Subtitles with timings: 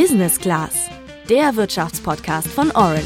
[0.00, 0.88] Business Class,
[1.28, 3.02] der Wirtschaftspodcast von Orange.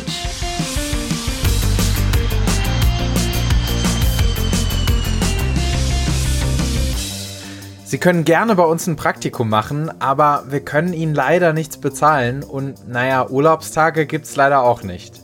[7.87, 12.43] Sie können gerne bei uns ein Praktikum machen, aber wir können Ihnen leider nichts bezahlen
[12.43, 15.22] und naja, Urlaubstage gibt's leider auch nicht.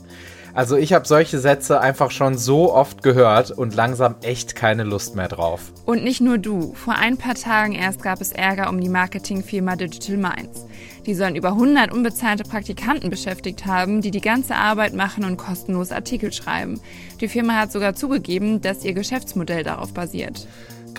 [0.53, 5.15] Also ich habe solche Sätze einfach schon so oft gehört und langsam echt keine Lust
[5.15, 5.71] mehr drauf.
[5.85, 6.73] Und nicht nur du.
[6.73, 10.65] Vor ein paar Tagen erst gab es Ärger um die Marketingfirma Digital Minds.
[11.05, 15.91] Die sollen über 100 unbezahlte Praktikanten beschäftigt haben, die die ganze Arbeit machen und kostenlos
[15.91, 16.79] Artikel schreiben.
[17.21, 20.47] Die Firma hat sogar zugegeben, dass ihr Geschäftsmodell darauf basiert.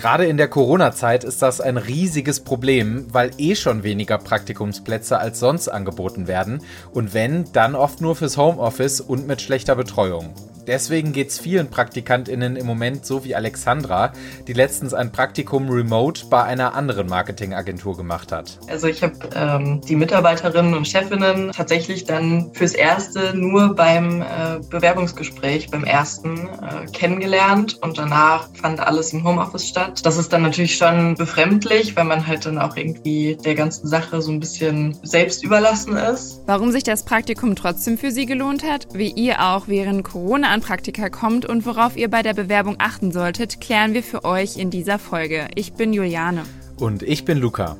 [0.01, 5.39] Gerade in der Corona-Zeit ist das ein riesiges Problem, weil eh schon weniger Praktikumsplätze als
[5.39, 10.33] sonst angeboten werden und wenn, dann oft nur fürs Homeoffice und mit schlechter Betreuung.
[10.67, 14.13] Deswegen geht es vielen PraktikantInnen im Moment so wie Alexandra,
[14.47, 18.59] die letztens ein Praktikum remote bei einer anderen Marketingagentur gemacht hat.
[18.67, 24.25] Also ich habe ähm, die Mitarbeiterinnen und Chefinnen tatsächlich dann fürs Erste nur beim äh,
[24.69, 30.05] Bewerbungsgespräch, beim ersten, äh, kennengelernt und danach fand alles im Homeoffice statt.
[30.05, 34.21] Das ist dann natürlich schon befremdlich, weil man halt dann auch irgendwie der ganzen Sache
[34.21, 36.41] so ein bisschen selbst überlassen ist.
[36.45, 40.61] Warum sich das Praktikum trotzdem für sie gelohnt hat, wie ihr auch während Corona an
[40.61, 44.69] Praktika kommt und worauf ihr bei der Bewerbung achten solltet, klären wir für euch in
[44.69, 45.47] dieser Folge.
[45.55, 46.43] Ich bin Juliane.
[46.77, 47.77] Und ich bin Luca.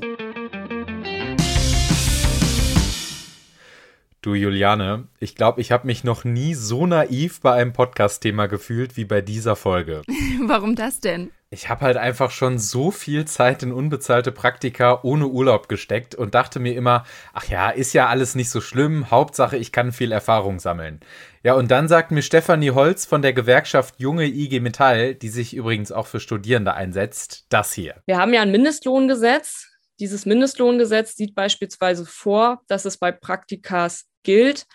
[4.23, 8.95] Du Juliane, ich glaube, ich habe mich noch nie so naiv bei einem Podcast-Thema gefühlt
[8.95, 10.03] wie bei dieser Folge.
[10.45, 11.31] Warum das denn?
[11.49, 16.35] Ich habe halt einfach schon so viel Zeit in unbezahlte Praktika ohne Urlaub gesteckt und
[16.35, 20.11] dachte mir immer, ach ja, ist ja alles nicht so schlimm, Hauptsache ich kann viel
[20.11, 20.99] Erfahrung sammeln.
[21.41, 25.55] Ja, und dann sagt mir Stefanie Holz von der Gewerkschaft Junge IG Metall, die sich
[25.55, 27.95] übrigens auch für Studierende einsetzt, das hier.
[28.05, 29.70] Wir haben ja ein Mindestlohngesetz.
[29.99, 34.65] Dieses Mindestlohngesetz sieht beispielsweise vor, dass es bei Praktikas gilt,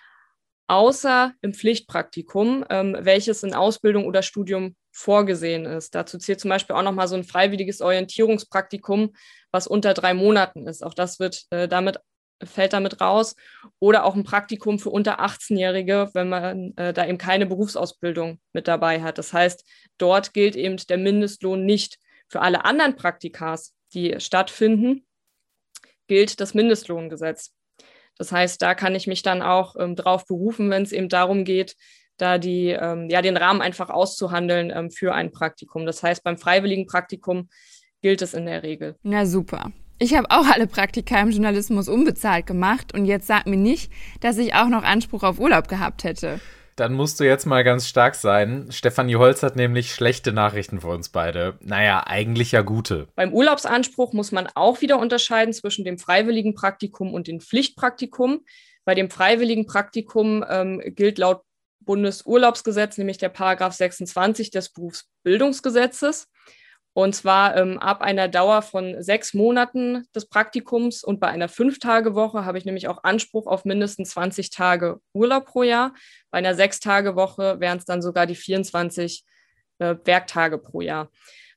[0.68, 5.94] außer im Pflichtpraktikum, ähm, welches in Ausbildung oder Studium vorgesehen ist.
[5.94, 9.14] Dazu zählt zum Beispiel auch nochmal so ein freiwilliges Orientierungspraktikum,
[9.52, 10.82] was unter drei Monaten ist.
[10.82, 11.98] Auch das wird äh, damit
[12.44, 13.34] fällt damit raus.
[13.78, 18.68] Oder auch ein Praktikum für unter 18-Jährige, wenn man äh, da eben keine Berufsausbildung mit
[18.68, 19.18] dabei hat.
[19.18, 19.64] Das heißt,
[19.98, 21.98] dort gilt eben der Mindestlohn nicht.
[22.28, 25.05] Für alle anderen Praktikas, die stattfinden,
[26.06, 27.52] gilt das Mindestlohngesetz.
[28.18, 31.44] Das heißt, da kann ich mich dann auch ähm, drauf berufen, wenn es eben darum
[31.44, 31.76] geht,
[32.16, 35.84] da die, ähm, ja, den Rahmen einfach auszuhandeln ähm, für ein Praktikum.
[35.84, 37.48] Das heißt, beim freiwilligen Praktikum
[38.00, 38.96] gilt es in der Regel.
[39.02, 39.72] Na super.
[39.98, 43.90] Ich habe auch alle Praktika im Journalismus unbezahlt gemacht und jetzt sag mir nicht,
[44.20, 46.38] dass ich auch noch Anspruch auf Urlaub gehabt hätte.
[46.76, 48.66] Dann musst du jetzt mal ganz stark sein.
[48.70, 51.58] Stefanie Holz hat nämlich schlechte Nachrichten für uns beide.
[51.60, 53.08] Naja, eigentlich ja gute.
[53.14, 58.44] Beim Urlaubsanspruch muss man auch wieder unterscheiden zwischen dem freiwilligen Praktikum und dem Pflichtpraktikum.
[58.84, 61.42] Bei dem freiwilligen Praktikum ähm, gilt laut
[61.80, 66.28] Bundesurlaubsgesetz, nämlich der Paragraph 26 des Berufsbildungsgesetzes.
[66.96, 72.46] Und zwar ähm, ab einer Dauer von sechs Monaten des Praktikums und bei einer Fünf-Tage-Woche
[72.46, 75.92] habe ich nämlich auch Anspruch auf mindestens 20 Tage Urlaub pro Jahr.
[76.30, 79.26] Bei einer Sechs-Tage-Woche wären es dann sogar die 24
[79.78, 81.10] äh, Werktage pro Jahr.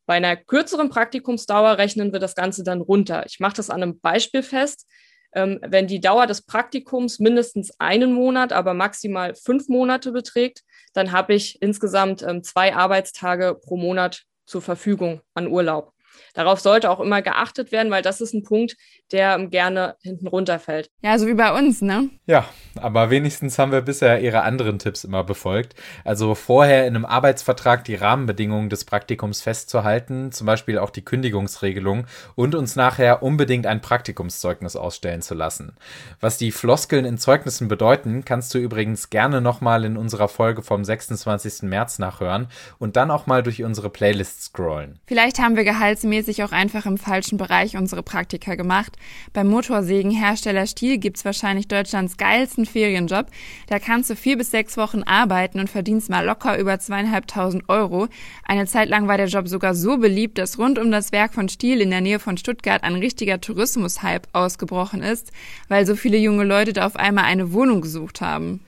[0.06, 3.26] Bei einer kürzeren Praktikumsdauer rechnen wir das Ganze dann runter.
[3.26, 4.90] Ich mache das an einem Beispiel fest.
[5.32, 11.14] Ähm, wenn die Dauer des Praktikums mindestens einen Monat, aber maximal fünf Monate beträgt, dann
[11.14, 15.94] habe ich insgesamt ähm, zwei Arbeitstage pro Monat zur Verfügung an Urlaub.
[16.34, 18.78] Darauf sollte auch immer geachtet werden, weil das ist ein Punkt,
[19.12, 20.90] der gerne hinten runterfällt.
[21.02, 22.10] Ja, so wie bei uns, ne?
[22.26, 25.76] Ja, aber wenigstens haben wir bisher ihre anderen Tipps immer befolgt.
[26.06, 32.06] Also vorher in einem Arbeitsvertrag die Rahmenbedingungen des Praktikums festzuhalten, zum Beispiel auch die Kündigungsregelung
[32.36, 35.76] und uns nachher unbedingt ein Praktikumszeugnis ausstellen zu lassen.
[36.20, 40.84] Was die Floskeln in Zeugnissen bedeuten, kannst du übrigens gerne nochmal in unserer Folge vom
[40.84, 41.64] 26.
[41.64, 42.48] März nachhören
[42.78, 45.00] und dann auch mal durch unsere Playlist scrollen.
[45.08, 45.64] Vielleicht haben wir
[46.00, 48.98] gehaltsmäßig auch einfach im falschen Bereich unsere Praktika gemacht
[49.34, 53.28] beim Motorsägenhersteller Stiel gibt's wahrscheinlich Deutschlands geilsten Ferienjob.
[53.68, 58.08] Da kannst du vier bis sechs Wochen arbeiten und verdienst mal locker über zweieinhalbtausend Euro.
[58.46, 61.50] Eine Zeit lang war der Job sogar so beliebt, dass rund um das Werk von
[61.50, 65.32] Stiel in der Nähe von Stuttgart ein richtiger Tourismushype ausgebrochen ist,
[65.68, 68.62] weil so viele junge Leute da auf einmal eine Wohnung gesucht haben.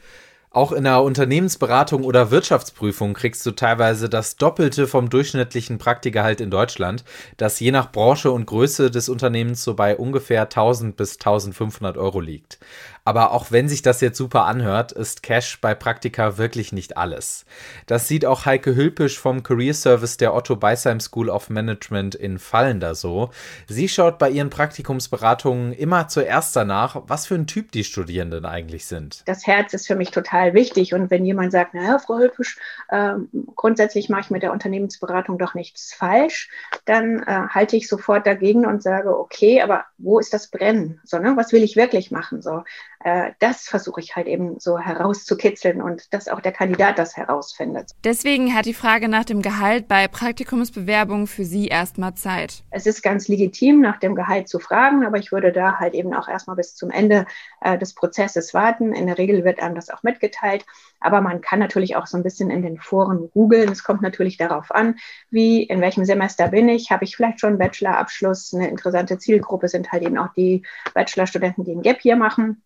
[0.53, 6.51] Auch in einer Unternehmensberatung oder Wirtschaftsprüfung kriegst du teilweise das Doppelte vom durchschnittlichen Praktikgehalt in
[6.51, 7.05] Deutschland,
[7.37, 12.19] das je nach Branche und Größe des Unternehmens so bei ungefähr 1000 bis 1500 Euro
[12.19, 12.59] liegt.
[13.03, 17.45] Aber auch wenn sich das jetzt super anhört, ist Cash bei Praktika wirklich nicht alles.
[17.87, 22.37] Das sieht auch Heike Hülpisch vom Career Service der Otto Beisheim School of Management in
[22.37, 23.31] Fallender so.
[23.67, 28.85] Sie schaut bei ihren Praktikumsberatungen immer zuerst danach, was für ein Typ die Studierenden eigentlich
[28.85, 29.23] sind.
[29.25, 30.93] Das Herz ist für mich total wichtig.
[30.93, 32.59] Und wenn jemand sagt, naja, Frau Hülpisch,
[32.89, 33.13] äh,
[33.55, 36.49] grundsätzlich mache ich mit der Unternehmensberatung doch nichts falsch,
[36.85, 41.01] dann äh, halte ich sofort dagegen und sage, okay, aber wo ist das Brennen?
[41.03, 41.33] So, ne?
[41.35, 42.41] Was will ich wirklich machen?
[42.43, 42.63] So,
[43.03, 47.91] äh, das versuche ich halt eben so herauszukitzeln und dass auch der Kandidat das herausfindet.
[48.03, 52.63] Deswegen hat die Frage nach dem Gehalt bei Praktikumsbewerbungen für Sie erstmal Zeit.
[52.69, 56.13] Es ist ganz legitim, nach dem Gehalt zu fragen, aber ich würde da halt eben
[56.13, 57.25] auch erstmal bis zum Ende
[57.61, 58.93] äh, des Prozesses warten.
[58.93, 60.65] In der Regel wird einem das auch mitgeteilt,
[60.99, 63.71] aber man kann natürlich auch so ein bisschen in den Foren googeln.
[63.71, 64.95] Es kommt natürlich darauf an,
[65.29, 68.53] wie, in welchem Semester bin ich, habe ich vielleicht schon einen Bachelorabschluss.
[68.53, 70.63] Eine interessante Zielgruppe sind halt eben auch die
[70.93, 72.61] Bachelorstudenten, die ein Gap hier machen.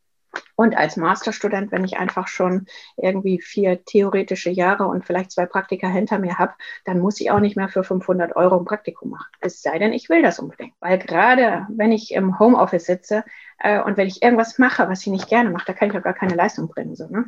[0.56, 2.66] Und als Masterstudent, wenn ich einfach schon
[2.98, 6.54] irgendwie vier theoretische Jahre und vielleicht zwei Praktika hinter mir habe,
[6.86, 9.32] dann muss ich auch nicht mehr für 500 Euro ein Praktikum machen.
[9.42, 10.74] Es sei denn, ich will das unbedingt.
[10.80, 13.24] Weil gerade wenn ich im Homeoffice sitze
[13.60, 16.04] äh, und wenn ich irgendwas mache, was ich nicht gerne mache, da kann ich auch
[16.04, 16.96] gar keine Leistung bringen.
[16.96, 17.26] So, ne?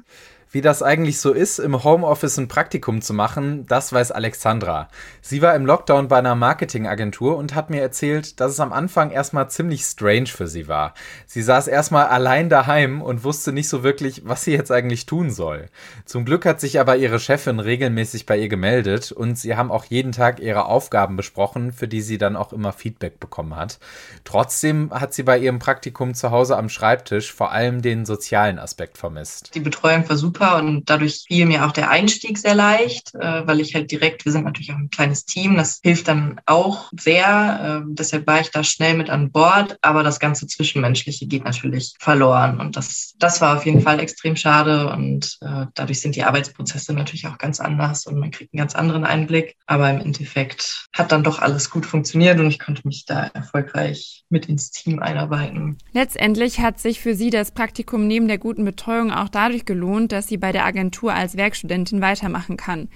[0.50, 4.88] Wie das eigentlich so ist, im Homeoffice ein Praktikum zu machen, das weiß Alexandra.
[5.22, 9.12] Sie war im Lockdown bei einer Marketingagentur und hat mir erzählt, dass es am Anfang
[9.12, 10.94] erstmal ziemlich strange für sie war.
[11.26, 15.32] Sie saß erstmal allein daheim und wusste nicht so wirklich, was sie jetzt eigentlich tun
[15.32, 15.66] soll.
[16.06, 19.84] Zum Glück hat sich aber ihre Chefin regelmäßig bei ihr gemeldet und sie haben auch
[19.84, 23.80] jeden Tag ihre Aufgaben besprochen, für die sie dann auch immer Feedback bekommen hat.
[24.24, 28.98] Trotzdem hat sie bei ihrem Praktikum zu Hause am Schreibtisch vor allem den sozialen Aspekt
[28.98, 29.54] vermisst.
[29.54, 33.60] Die Betreuung war super und dadurch fiel mir auch der Einstieg sehr leicht, äh, weil
[33.60, 37.84] ich halt direkt, wir sind natürlich auch ein kleines Team, das hilft dann auch sehr.
[37.84, 41.96] Äh, deshalb war ich da schnell mit an Bord, aber das ganze Zwischenmenschliche geht natürlich
[42.00, 46.24] verloren und das, das war auf jeden Fall extrem schade und äh, dadurch sind die
[46.24, 49.56] Arbeitsprozesse natürlich auch ganz anders und man kriegt einen ganz anderen Einblick.
[49.66, 54.24] Aber im Endeffekt hat dann doch alles gut funktioniert und ich konnte mich da erfolgreich
[54.30, 55.78] mit ins Team einarbeiten.
[55.94, 60.27] Letztendlich hat sich für Sie das Praktikum neben der guten Betreuung auch dadurch gelohnt, dass
[60.28, 62.90] sie bei der Agentur als Werkstudentin weitermachen kann.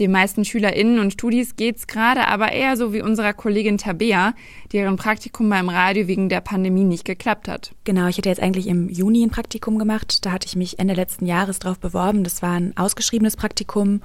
[0.00, 4.34] Den meisten SchülerInnen und Studis geht's gerade aber eher so wie unserer Kollegin Tabea,
[4.72, 7.72] deren Praktikum beim Radio wegen der Pandemie nicht geklappt hat.
[7.84, 10.26] Genau, ich hätte jetzt eigentlich im Juni ein Praktikum gemacht.
[10.26, 12.24] Da hatte ich mich Ende letzten Jahres drauf beworben.
[12.24, 14.00] Das war ein ausgeschriebenes Praktikum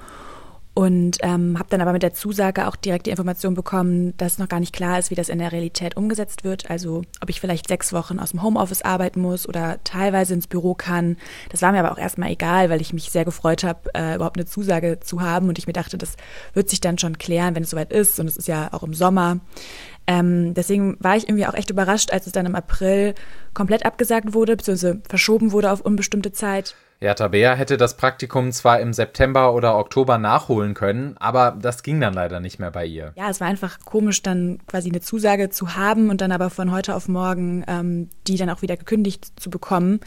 [0.72, 4.48] und ähm, habe dann aber mit der Zusage auch direkt die Information bekommen, dass noch
[4.48, 6.70] gar nicht klar ist, wie das in der Realität umgesetzt wird.
[6.70, 10.74] Also ob ich vielleicht sechs Wochen aus dem Homeoffice arbeiten muss oder teilweise ins Büro
[10.74, 11.16] kann.
[11.50, 14.36] Das war mir aber auch erstmal egal, weil ich mich sehr gefreut habe, äh, überhaupt
[14.36, 16.16] eine Zusage zu haben und ich mir dachte, das
[16.54, 18.20] wird sich dann schon klären, wenn es soweit ist.
[18.20, 19.40] Und es ist ja auch im Sommer.
[20.06, 23.14] Ähm, deswegen war ich irgendwie auch echt überrascht, als es dann im April
[23.54, 26.76] komplett abgesagt wurde, beziehungsweise verschoben wurde auf unbestimmte Zeit.
[27.02, 31.98] Ja, Tabea hätte das Praktikum zwar im September oder Oktober nachholen können, aber das ging
[31.98, 33.12] dann leider nicht mehr bei ihr.
[33.16, 36.70] Ja, es war einfach komisch, dann quasi eine Zusage zu haben und dann aber von
[36.70, 40.00] heute auf morgen ähm, die dann auch wieder gekündigt zu bekommen.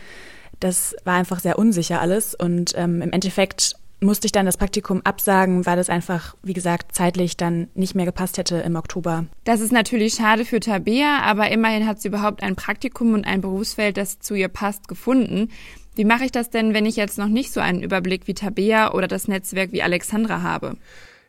[0.60, 5.01] Das war einfach sehr unsicher alles und ähm, im Endeffekt musste ich dann das Praktikum
[5.04, 9.25] absagen, weil es einfach, wie gesagt, zeitlich dann nicht mehr gepasst hätte im Oktober.
[9.45, 13.42] Das ist natürlich schade für Tabea, aber immerhin hat sie überhaupt ein Praktikum und ein
[13.42, 15.50] Berufsfeld, das zu ihr passt, gefunden.
[15.95, 18.94] Wie mache ich das denn, wenn ich jetzt noch nicht so einen Überblick wie Tabea
[18.94, 20.75] oder das Netzwerk wie Alexandra habe?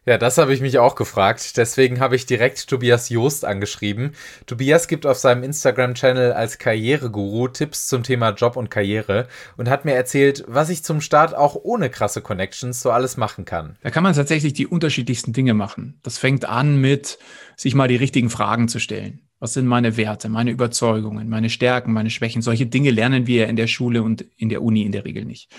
[0.07, 1.57] Ja, das habe ich mich auch gefragt.
[1.57, 4.15] Deswegen habe ich direkt Tobias Joost angeschrieben.
[4.45, 9.87] Tobias gibt auf seinem Instagram-Channel als Karriereguru Tipps zum Thema Job und Karriere und hat
[9.87, 13.77] mir erzählt, was ich zum Start auch ohne krasse Connections so alles machen kann.
[13.83, 15.99] Da kann man tatsächlich die unterschiedlichsten Dinge machen.
[16.03, 17.19] Das fängt an mit,
[17.57, 19.24] sich mal die richtigen Fragen zu stellen.
[19.41, 22.43] Was sind meine Werte, meine Überzeugungen, meine Stärken, meine Schwächen?
[22.43, 25.51] Solche Dinge lernen wir in der Schule und in der Uni in der Regel nicht.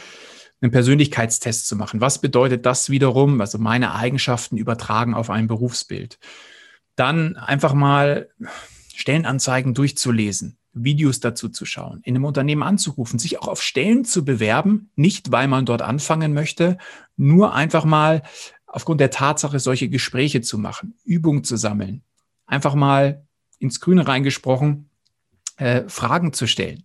[0.62, 2.02] Einen Persönlichkeitstest zu machen.
[2.02, 3.42] Was bedeutet das wiederum?
[3.42, 6.18] Also meine Eigenschaften übertragen auf ein Berufsbild.
[6.96, 8.30] Dann einfach mal
[8.96, 10.58] Stellenanzeigen durchzulesen.
[10.76, 15.32] Videos dazu zu schauen, in einem Unternehmen anzurufen, sich auch auf Stellen zu bewerben, nicht
[15.32, 16.78] weil man dort anfangen möchte,
[17.16, 18.24] nur einfach mal
[18.68, 22.04] aufgrund der Tatsache, solche Gespräche zu machen, Übung zu sammeln,
[22.46, 23.26] einfach mal
[23.60, 24.90] ins Grüne reingesprochen,
[25.58, 26.84] äh, Fragen zu stellen.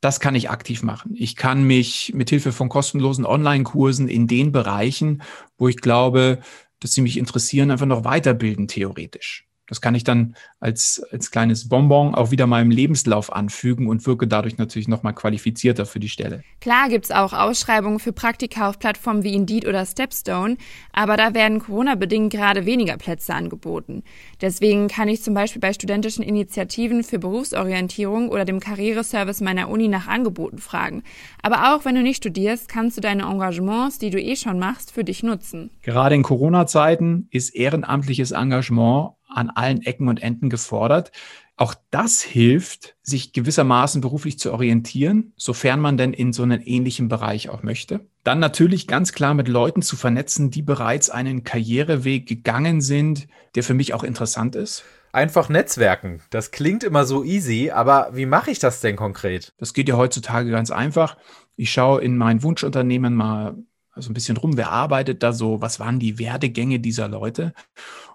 [0.00, 1.14] Das kann ich aktiv machen.
[1.14, 5.22] Ich kann mich mit Hilfe von kostenlosen Online-Kursen in den Bereichen,
[5.56, 6.40] wo ich glaube,
[6.80, 9.46] dass sie mich interessieren, einfach noch weiterbilden, theoretisch.
[9.66, 14.26] Das kann ich dann als, als kleines Bonbon auch wieder meinem Lebenslauf anfügen und wirke
[14.26, 16.42] dadurch natürlich nochmal qualifizierter für die Stelle.
[16.60, 20.58] Klar gibt's auch Ausschreibungen für Praktika auf Plattformen wie Indeed oder Stepstone,
[20.92, 24.02] aber da werden Corona-bedingt gerade weniger Plätze angeboten.
[24.42, 29.88] Deswegen kann ich zum Beispiel bei studentischen Initiativen für Berufsorientierung oder dem Karriereservice meiner Uni
[29.88, 31.02] nach Angeboten fragen.
[31.40, 34.92] Aber auch wenn du nicht studierst, kannst du deine Engagements, die du eh schon machst,
[34.92, 35.70] für dich nutzen.
[35.82, 41.12] Gerade in Corona-Zeiten ist ehrenamtliches Engagement an allen Ecken und Enden gefordert.
[41.56, 47.08] Auch das hilft, sich gewissermaßen beruflich zu orientieren, sofern man denn in so einen ähnlichen
[47.08, 48.00] Bereich auch möchte.
[48.24, 53.62] Dann natürlich ganz klar mit Leuten zu vernetzen, die bereits einen Karriereweg gegangen sind, der
[53.62, 54.82] für mich auch interessant ist.
[55.12, 56.22] Einfach Netzwerken.
[56.30, 59.52] Das klingt immer so easy, aber wie mache ich das denn konkret?
[59.58, 61.16] Das geht ja heutzutage ganz einfach.
[61.54, 63.54] Ich schaue in mein Wunschunternehmen mal
[63.96, 67.54] so ein bisschen rum, wer arbeitet da so, was waren die Werdegänge dieser Leute.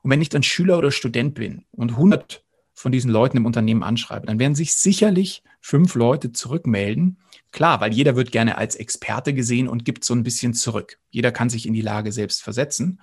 [0.02, 2.44] Und wenn ich dann Schüler oder Student bin und 100
[2.74, 7.18] von diesen Leuten im Unternehmen anschreibe, dann werden sich sicherlich fünf Leute zurückmelden.
[7.52, 11.00] Klar, weil jeder wird gerne als Experte gesehen und gibt so ein bisschen zurück.
[11.10, 13.02] Jeder kann sich in die Lage selbst versetzen.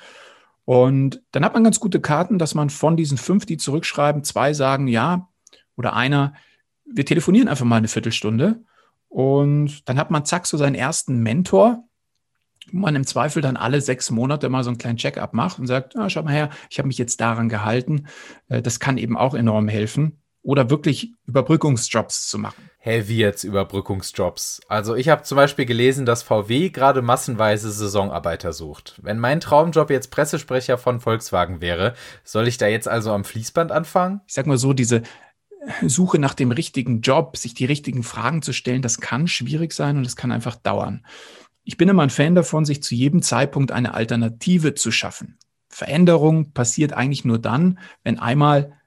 [0.64, 4.52] Und dann hat man ganz gute Karten, dass man von diesen fünf, die zurückschreiben, zwei
[4.52, 5.28] sagen ja
[5.76, 6.34] oder einer,
[6.84, 8.64] wir telefonieren einfach mal eine Viertelstunde.
[9.08, 11.84] Und dann hat man zack so seinen ersten Mentor,
[12.72, 15.96] man im Zweifel dann alle sechs Monate mal so einen kleinen Check-up macht und sagt,
[15.96, 18.06] ah, schau mal her, ich habe mich jetzt daran gehalten.
[18.48, 20.20] Äh, das kann eben auch enorm helfen.
[20.42, 22.70] Oder wirklich Überbrückungsjobs zu machen.
[22.78, 24.60] Hä, wie jetzt Überbrückungsjobs?
[24.68, 29.00] Also ich habe zum Beispiel gelesen, dass VW gerade massenweise Saisonarbeiter sucht.
[29.02, 33.72] Wenn mein Traumjob jetzt Pressesprecher von Volkswagen wäre, soll ich da jetzt also am Fließband
[33.72, 34.20] anfangen?
[34.28, 35.02] Ich sag mal so, diese
[35.82, 39.96] Suche nach dem richtigen Job, sich die richtigen Fragen zu stellen, das kann schwierig sein
[39.96, 41.04] und es kann einfach dauern.
[41.68, 45.36] Ich bin immer ein Fan davon, sich zu jedem Zeitpunkt eine Alternative zu schaffen.
[45.68, 48.80] Veränderung passiert eigentlich nur dann, wenn einmal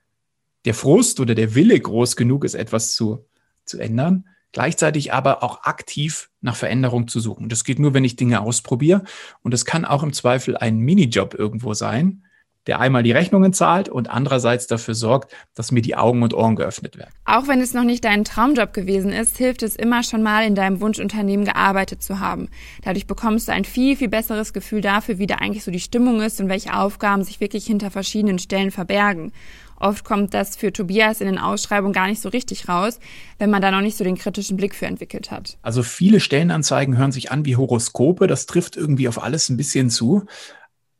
[0.63, 3.25] der Frust oder der Wille groß genug ist, etwas zu,
[3.65, 7.49] zu ändern, gleichzeitig aber auch aktiv nach Veränderung zu suchen.
[7.49, 9.03] Das geht nur, wenn ich Dinge ausprobiere.
[9.41, 12.23] Und es kann auch im Zweifel ein Minijob irgendwo sein,
[12.69, 16.55] der einmal die Rechnungen zahlt und andererseits dafür sorgt, dass mir die Augen und Ohren
[16.55, 17.09] geöffnet werden.
[17.25, 20.53] Auch wenn es noch nicht dein Traumjob gewesen ist, hilft es immer schon mal in
[20.53, 22.47] deinem Wunschunternehmen gearbeitet zu haben.
[22.83, 26.21] Dadurch bekommst du ein viel, viel besseres Gefühl dafür, wie da eigentlich so die Stimmung
[26.21, 29.31] ist und welche Aufgaben sich wirklich hinter verschiedenen Stellen verbergen.
[29.79, 32.99] Oft kommt das für Tobias in den Ausschreibungen gar nicht so richtig raus,
[33.39, 35.57] wenn man da noch nicht so den kritischen Blick für entwickelt hat.
[35.61, 38.27] Also viele Stellenanzeigen hören sich an wie Horoskope.
[38.27, 40.25] Das trifft irgendwie auf alles ein bisschen zu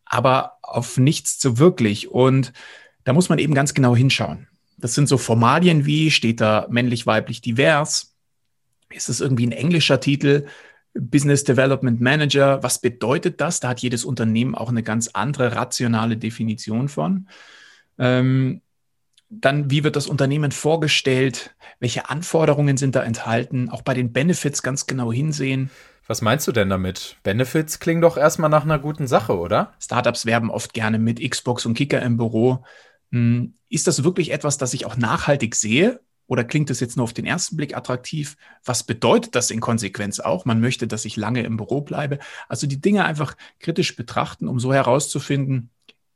[0.10, 2.12] aber auf nichts so wirklich.
[2.12, 2.52] Und
[3.06, 4.48] da muss man eben ganz genau hinschauen.
[4.78, 8.16] Das sind so Formalien wie, steht da männlich, weiblich, divers?
[8.90, 10.48] Ist es irgendwie ein englischer Titel?
[10.94, 13.60] Business Development Manager, was bedeutet das?
[13.60, 17.28] Da hat jedes Unternehmen auch eine ganz andere rationale Definition von.
[18.00, 18.62] Ähm,
[19.30, 21.56] dann, wie wird das Unternehmen vorgestellt?
[21.80, 23.70] Welche Anforderungen sind da enthalten?
[23.70, 25.70] Auch bei den Benefits ganz genau hinsehen.
[26.08, 27.18] Was meinst du denn damit?
[27.22, 29.74] Benefits klingen doch erstmal nach einer guten Sache, oder?
[29.80, 32.64] Startups werben oft gerne mit Xbox und Kicker im Büro.
[33.12, 36.02] Hm, ist das wirklich etwas, das ich auch nachhaltig sehe?
[36.26, 38.38] Oder klingt das jetzt nur auf den ersten Blick attraktiv?
[38.64, 40.46] Was bedeutet das in Konsequenz auch?
[40.46, 42.20] Man möchte, dass ich lange im Büro bleibe.
[42.48, 45.70] Also die Dinge einfach kritisch betrachten, um so herauszufinden,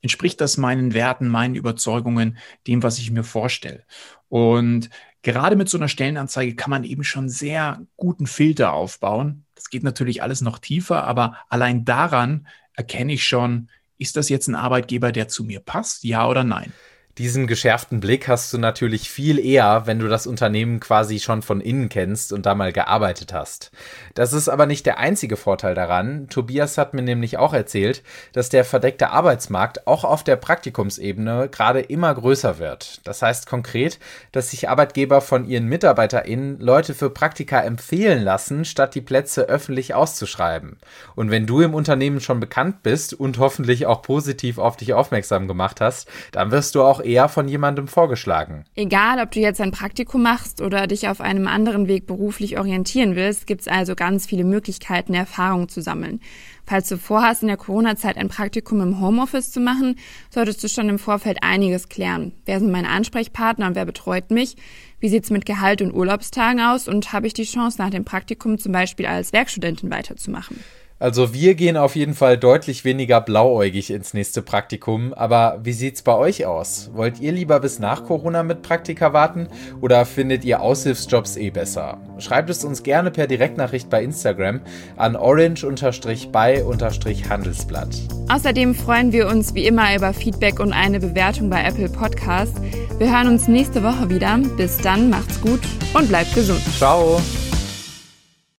[0.03, 3.83] entspricht das meinen Werten, meinen Überzeugungen, dem, was ich mir vorstelle.
[4.29, 4.91] Und
[5.23, 9.83] gerade mit so einer Stellenanzeige kann man eben schon sehr guten Filter aufbauen, das geht
[9.83, 15.13] natürlich alles noch tiefer, aber allein daran erkenne ich schon, ist das jetzt ein Arbeitgeber,
[15.13, 16.73] der zu mir passt, ja oder nein?
[17.19, 21.61] Diesen geschärften Blick hast du natürlich viel eher, wenn du das Unternehmen quasi schon von
[21.61, 23.69] innen kennst und da mal gearbeitet hast.
[24.15, 26.27] Das ist aber nicht der einzige Vorteil daran.
[26.29, 28.01] Tobias hat mir nämlich auch erzählt,
[28.31, 33.01] dass der verdeckte Arbeitsmarkt auch auf der Praktikumsebene gerade immer größer wird.
[33.03, 33.99] Das heißt konkret,
[34.31, 39.93] dass sich Arbeitgeber von ihren MitarbeiterInnen Leute für Praktika empfehlen lassen, statt die Plätze öffentlich
[39.93, 40.77] auszuschreiben.
[41.13, 45.47] Und wenn du im Unternehmen schon bekannt bist und hoffentlich auch positiv auf dich aufmerksam
[45.47, 48.65] gemacht hast, dann wirst du auch eher von jemandem vorgeschlagen.
[48.75, 53.15] Egal, ob du jetzt ein Praktikum machst oder dich auf einem anderen Weg beruflich orientieren
[53.15, 56.19] willst, gibt es also ganz viele Möglichkeiten, Erfahrungen zu sammeln.
[56.65, 59.97] Falls du vorhast, in der Corona-Zeit ein Praktikum im Homeoffice zu machen,
[60.29, 62.31] solltest du schon im Vorfeld einiges klären.
[62.45, 64.55] Wer sind meine Ansprechpartner und wer betreut mich?
[64.99, 66.87] Wie sieht's mit Gehalt und Urlaubstagen aus?
[66.87, 70.63] Und habe ich die Chance, nach dem Praktikum zum Beispiel als Werkstudentin weiterzumachen?
[71.03, 75.13] Also wir gehen auf jeden Fall deutlich weniger blauäugig ins nächste Praktikum.
[75.13, 76.91] Aber wie sieht's bei euch aus?
[76.93, 79.49] Wollt ihr lieber bis nach Corona mit Praktika warten
[79.81, 81.97] oder findet ihr Aushilfsjobs eh besser?
[82.19, 84.61] Schreibt es uns gerne per Direktnachricht bei Instagram
[84.95, 87.97] an orange-by-handelsblatt.
[88.29, 92.61] Außerdem freuen wir uns wie immer über Feedback und eine Bewertung bei Apple Podcasts.
[92.97, 94.39] Wir hören uns nächste Woche wieder.
[94.55, 95.59] Bis dann, macht's gut
[95.93, 96.61] und bleibt gesund.
[96.77, 97.19] Ciao.